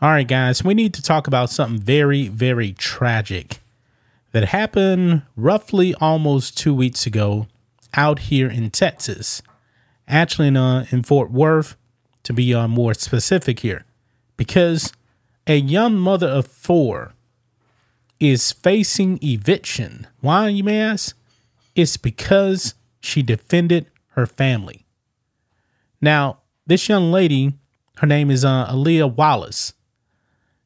[0.00, 3.58] All right, guys, we need to talk about something very, very tragic
[4.30, 7.48] that happened roughly almost two weeks ago
[7.94, 9.42] out here in Texas.
[10.06, 11.74] Actually, in, uh, in Fort Worth,
[12.22, 13.86] to be uh, more specific here,
[14.36, 14.92] because
[15.48, 17.14] a young mother of four
[18.20, 20.06] is facing eviction.
[20.20, 21.18] Why, you may ask?
[21.74, 24.86] It's because she defended her family.
[26.00, 26.38] Now,
[26.68, 27.54] this young lady,
[27.96, 29.72] her name is uh, Aaliyah Wallace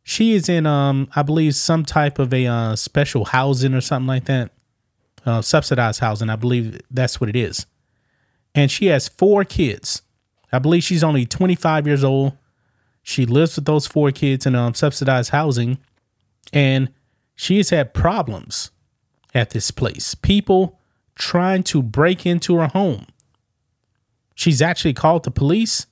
[0.02, 4.06] she is in um I believe some type of a uh, special housing or something
[4.06, 4.51] like that.
[5.25, 7.65] Uh, subsidized housing, I believe that's what it is.
[8.56, 10.02] And she has four kids.
[10.52, 12.37] I believe she's only 25 years old.
[13.05, 15.78] She lives with those four kids in um, subsidized housing,
[16.53, 16.92] and
[17.37, 18.73] she has had problems
[19.33, 20.14] at this place.
[20.16, 20.80] People
[21.14, 23.06] trying to break into her home.
[24.34, 25.87] She's actually called the police,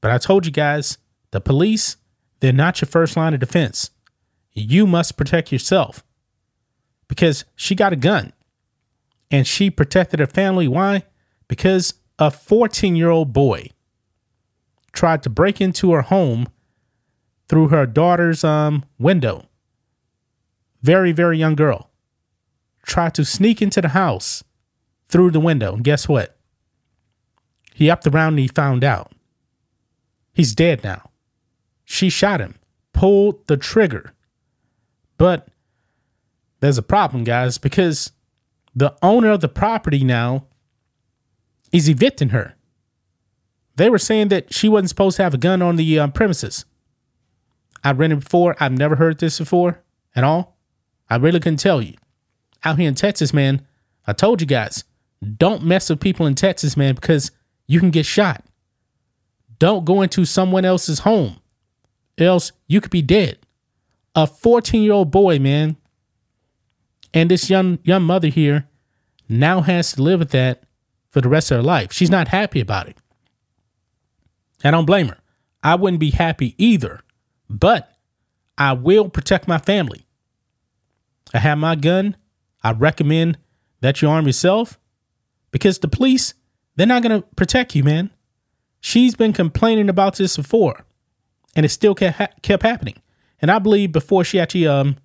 [0.00, 0.98] but I told you guys
[1.30, 1.96] the police
[2.42, 3.90] they're not your first line of defense.
[4.52, 6.04] You must protect yourself
[7.06, 8.32] because she got a gun
[9.30, 10.66] and she protected her family.
[10.66, 11.04] Why?
[11.46, 13.68] Because a 14 year old boy
[14.92, 16.48] tried to break into her home
[17.48, 19.46] through her daughter's um, window.
[20.82, 21.90] Very, very young girl
[22.84, 24.42] tried to sneak into the house
[25.08, 25.74] through the window.
[25.74, 26.36] And guess what?
[27.72, 29.12] He upped around and he found out.
[30.34, 31.11] He's dead now
[31.92, 32.54] she shot him,
[32.94, 34.14] pulled the trigger.
[35.18, 35.48] But
[36.60, 38.12] there's a problem, guys, because
[38.74, 40.46] the owner of the property now
[41.70, 42.54] is evicting her.
[43.76, 46.64] They were saying that she wasn't supposed to have a gun on the um, premises.
[47.84, 48.56] Read it before.
[48.58, 49.82] I've never heard this before
[50.16, 50.56] at all.
[51.10, 51.96] I really couldn't tell you.
[52.64, 53.66] Out here in Texas, man,
[54.06, 54.84] I told you guys,
[55.36, 57.32] don't mess with people in Texas, man, because
[57.66, 58.42] you can get shot.
[59.58, 61.41] Don't go into someone else's home
[62.18, 63.38] else you could be dead.
[64.14, 65.76] A 14 year old boy, man.
[67.14, 68.68] And this young young mother here
[69.28, 70.64] now has to live with that
[71.10, 71.92] for the rest of her life.
[71.92, 72.96] She's not happy about it.
[74.64, 75.18] I don't blame her.
[75.62, 77.02] I wouldn't be happy either,
[77.48, 77.92] but
[78.58, 80.06] I will protect my family.
[81.34, 82.16] I have my gun.
[82.62, 83.38] I recommend
[83.80, 84.78] that you arm yourself
[85.50, 86.34] because the police,
[86.76, 88.10] they're not going to protect you, man.
[88.80, 90.84] She's been complaining about this before
[91.54, 92.96] and it still kept, ha- kept happening.
[93.40, 94.96] And I believe before she actually um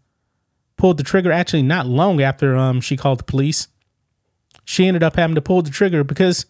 [0.78, 3.68] pulled the trigger, actually not long after um she called the police,
[4.64, 6.46] she ended up having to pull the trigger because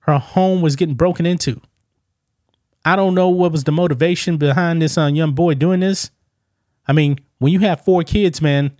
[0.00, 1.60] her home was getting broken into.
[2.84, 6.10] I don't know what was the motivation behind this uh, young boy doing this.
[6.86, 8.72] I mean, when you have four kids, man,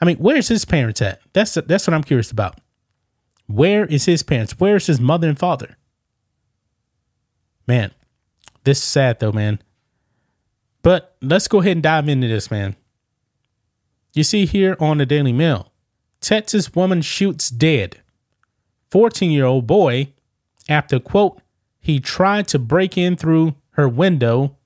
[0.00, 1.20] I mean, where's his parents at?
[1.32, 2.60] That's that's what I'm curious about.
[3.46, 4.58] Where is his parents?
[4.58, 5.76] Where is his mother and father?
[7.66, 7.90] Man,
[8.64, 9.60] this is sad though, man.
[10.82, 12.76] But let's go ahead and dive into this, man.
[14.12, 15.72] You see here on the Daily Mail
[16.20, 18.00] Texas woman shoots dead
[18.90, 20.12] 14 year old boy
[20.68, 21.40] after, quote,
[21.80, 24.56] he tried to break in through her window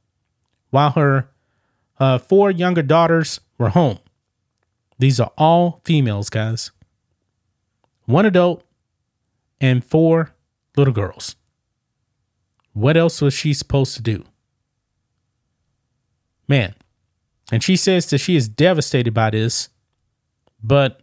[0.70, 1.30] while her
[1.98, 3.98] uh, four younger daughters were home.
[4.98, 6.70] These are all females, guys.
[8.04, 8.62] One adult
[9.60, 10.34] and four
[10.76, 11.36] little girls.
[12.78, 14.24] What else was she supposed to do?
[16.46, 16.76] Man.
[17.50, 19.68] And she says that she is devastated by this,
[20.62, 21.02] but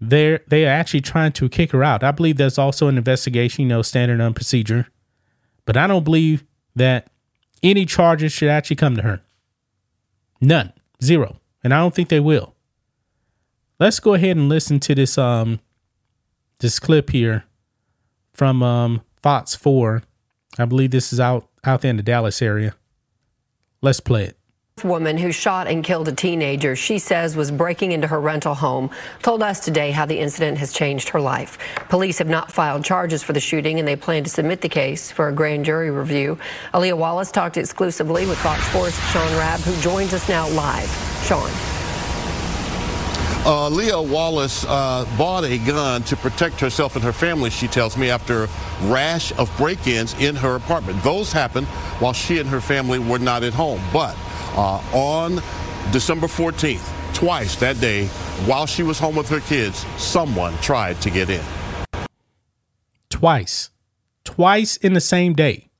[0.00, 2.02] they're they are actually trying to kick her out.
[2.02, 4.88] I believe there's also an investigation, you know, standard on procedure.
[5.66, 6.42] But I don't believe
[6.74, 7.10] that
[7.62, 9.22] any charges should actually come to her.
[10.40, 10.72] None.
[11.00, 11.38] Zero.
[11.62, 12.56] And I don't think they will.
[13.78, 15.60] Let's go ahead and listen to this um
[16.58, 17.44] this clip here
[18.32, 20.02] from um Fox 4
[20.58, 22.74] I believe this is out out there in the Dallas area.
[23.82, 24.36] Let's play it
[24.84, 28.90] woman who shot and killed a teenager she says was breaking into her rental home
[29.22, 31.58] told us today how the incident has changed her life.
[31.88, 35.10] Police have not filed charges for the shooting and they plan to submit the case
[35.10, 36.38] for a grand jury review.
[36.74, 40.88] Aaliyah Wallace talked exclusively with Fox 4's Shaun Rabb who joins us now live.
[41.24, 41.79] Shaun.
[43.46, 47.96] Uh, Leah Wallace uh, bought a gun to protect herself and her family, she tells
[47.96, 48.48] me, after a
[48.82, 51.02] rash of break-ins in her apartment.
[51.02, 51.66] Those happened
[52.00, 53.80] while she and her family were not at home.
[53.94, 54.14] But
[54.56, 55.36] uh, on
[55.90, 58.08] December 14th, twice that day,
[58.44, 61.44] while she was home with her kids, someone tried to get in.
[63.08, 63.70] Twice.
[64.22, 65.70] Twice in the same day.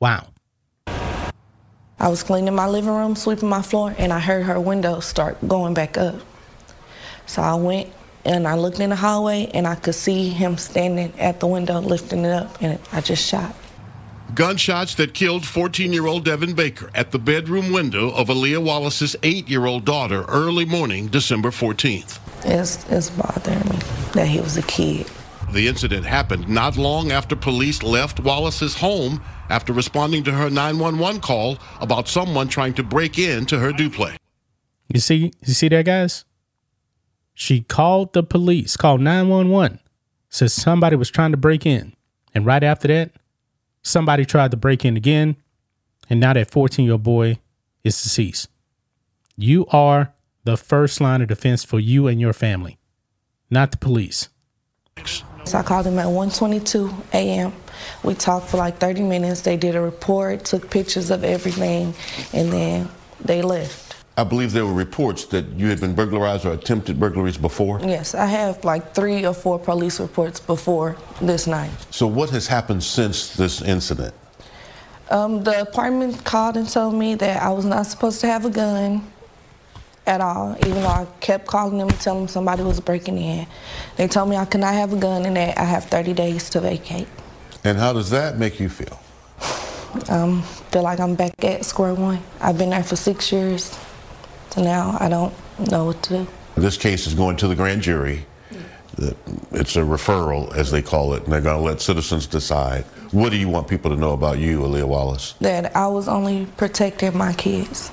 [0.00, 0.28] Wow.
[0.86, 5.36] I was cleaning my living room, sweeping my floor, and I heard her window start
[5.48, 6.16] going back up.
[7.28, 7.90] So I went
[8.24, 11.78] and I looked in the hallway and I could see him standing at the window
[11.78, 13.54] lifting it up and I just shot.
[14.34, 19.14] Gunshots that killed 14 year old Devin Baker at the bedroom window of Aaliyah Wallace's
[19.22, 22.18] eight year old daughter early morning, December 14th.
[22.44, 23.78] It's, it's bothering me
[24.14, 25.06] that he was a kid.
[25.52, 31.20] The incident happened not long after police left Wallace's home after responding to her 911
[31.20, 34.18] call about someone trying to break into her duplex.
[34.88, 36.24] You see, you see that, guys?
[37.40, 39.78] She called the police, called 911,
[40.28, 41.94] says somebody was trying to break in.
[42.34, 43.12] And right after that,
[43.80, 45.36] somebody tried to break in again.
[46.10, 47.38] And now that 14 year old boy
[47.84, 48.48] is deceased.
[49.36, 50.12] You are
[50.42, 52.76] the first line of defense for you and your family,
[53.50, 54.30] not the police.
[55.44, 57.52] So I called him at 1:22 a.m.
[58.02, 59.42] We talked for like 30 minutes.
[59.42, 61.94] They did a report, took pictures of everything,
[62.32, 62.88] and then
[63.24, 63.87] they left.
[64.18, 67.78] I believe there were reports that you had been burglarized or attempted burglaries before.
[67.80, 71.70] Yes, I have like three or four police reports before this night.
[71.92, 74.12] So, what has happened since this incident?
[75.08, 78.50] Um, the apartment called and told me that I was not supposed to have a
[78.50, 79.06] gun
[80.04, 83.46] at all, even though I kept calling them and telling them somebody was breaking in.
[83.96, 86.50] They told me I could not have a gun and that I have 30 days
[86.50, 87.06] to vacate.
[87.62, 88.98] And how does that make you feel?
[90.08, 92.20] Um, feel like I'm back at square one.
[92.40, 93.78] I've been there for six years.
[94.50, 95.34] So now I don't
[95.70, 96.26] know what to do.
[96.56, 98.26] This case is going to the grand jury.
[98.50, 99.14] Mm.
[99.52, 102.84] It's a referral, as they call it, and they're going to let citizens decide.
[103.12, 105.34] What do you want people to know about you, Aaliyah Wallace?
[105.40, 107.90] That I was only protecting my kids.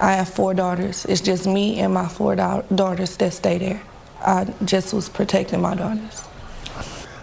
[0.00, 1.04] I have four daughters.
[1.06, 3.82] It's just me and my four da- daughters that stay there.
[4.20, 6.24] I just was protecting my daughters.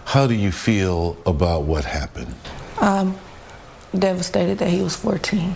[0.04, 2.34] How do you feel about what happened?
[2.80, 3.14] I'm
[3.98, 5.54] devastated that he was 14.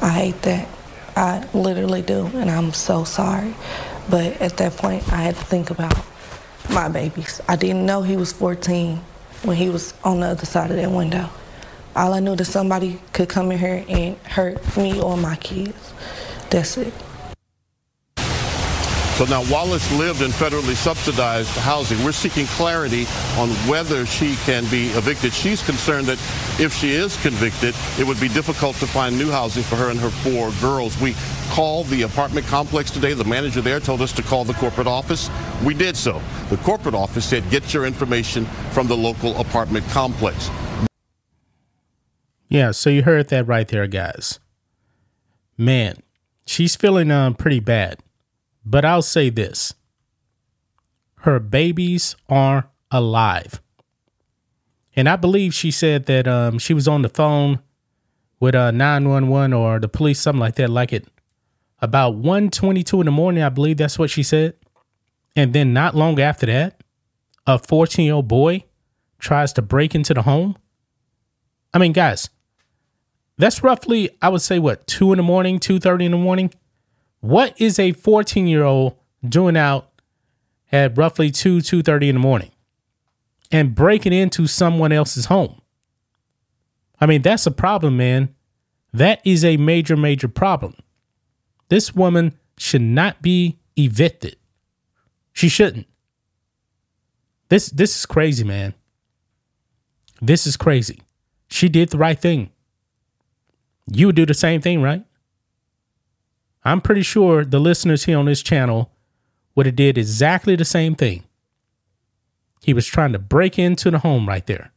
[0.00, 0.68] I hate that.
[1.16, 3.54] I literally do, and I'm so sorry.
[4.10, 5.96] But at that point, I had to think about
[6.70, 7.40] my babies.
[7.48, 8.98] I didn't know he was 14
[9.42, 11.28] when he was on the other side of that window.
[11.94, 15.92] All I knew that somebody could come in here and hurt me or my kids.
[16.50, 16.94] That's it.
[19.16, 22.02] So now Wallace lived in federally subsidized housing.
[22.02, 23.02] We're seeking clarity
[23.36, 25.34] on whether she can be evicted.
[25.34, 26.18] She's concerned that
[26.58, 30.00] if she is convicted, it would be difficult to find new housing for her and
[30.00, 30.98] her four girls.
[30.98, 31.14] We
[31.50, 33.12] called the apartment complex today.
[33.12, 35.28] The manager there told us to call the corporate office.
[35.62, 36.20] We did so.
[36.48, 40.50] The corporate office said get your information from the local apartment complex.
[42.48, 44.40] Yeah, so you heard that right there, guys.
[45.58, 46.02] Man,
[46.46, 48.00] she's feeling um, pretty bad.
[48.64, 49.74] But I'll say this
[51.20, 53.60] her babies are alive.
[54.94, 57.60] And I believe she said that um, she was on the phone
[58.40, 61.08] with uh, 911 or the police, something like that, like it
[61.80, 63.42] about 1.22 in the morning.
[63.42, 64.54] I believe that's what she said.
[65.34, 66.82] And then not long after that,
[67.46, 68.64] a 14 year old boy
[69.18, 70.56] tries to break into the home.
[71.72, 72.28] I mean, guys,
[73.38, 76.52] that's roughly, I would say, what, 2 in the morning, 2.30 in the morning?
[77.22, 78.96] What is a 14 year old
[79.26, 79.88] doing out
[80.72, 82.50] at roughly 2, 2.30 in the morning
[83.52, 85.62] and breaking into someone else's home?
[87.00, 88.34] I mean, that's a problem, man.
[88.92, 90.74] That is a major, major problem.
[91.68, 94.36] This woman should not be evicted.
[95.32, 95.86] She shouldn't.
[97.50, 98.74] This this is crazy, man.
[100.20, 101.02] This is crazy.
[101.48, 102.50] She did the right thing.
[103.86, 105.04] You would do the same thing, right?
[106.64, 108.90] I'm pretty sure the listeners here on this channel
[109.54, 111.24] would have did exactly the same thing.
[112.62, 114.72] He was trying to break into the home right there.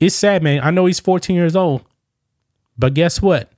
[0.00, 0.60] It's sad, man.
[0.62, 1.84] I know he's 14 years old,
[2.76, 3.50] but guess what?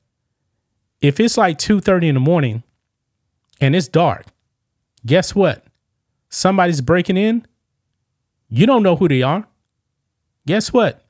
[1.00, 2.64] If it's like 2:30 in the morning
[3.60, 4.26] and it's dark,
[5.06, 5.64] guess what?
[6.28, 7.46] Somebody's breaking in.
[8.48, 9.46] You don't know who they are.
[10.46, 11.04] Guess what?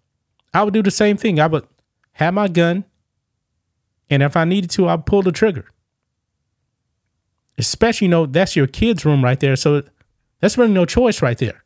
[0.53, 1.41] I would do the same thing.
[1.41, 1.67] I would
[2.13, 2.85] have my gun
[4.11, 5.67] and if I needed to, I'd pull the trigger.
[7.57, 9.57] Especially, you know, that's your kid's room right there.
[9.57, 9.83] So
[10.41, 11.65] that's really no choice right there.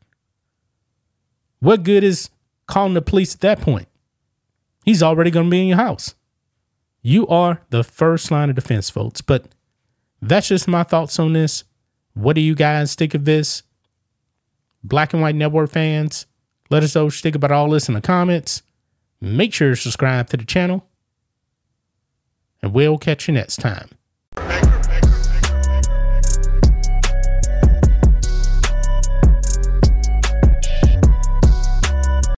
[1.61, 2.31] What good is
[2.67, 3.89] calling the police at that point?
[4.85, 6.15] He's already going to be in your house.
[7.03, 9.21] You are the first line of defense, folks.
[9.21, 9.47] But
[10.21, 11.65] that's just my thoughts on this.
[12.15, 13.63] What do you guys think of this?
[14.83, 16.27] Black and White Network fans,
[16.71, 18.63] let us know what you think about all this in the comments.
[19.21, 20.89] Make sure to subscribe to the channel
[22.63, 23.89] and we'll catch you next time.